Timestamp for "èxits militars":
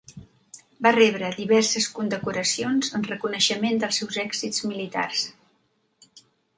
4.27-5.27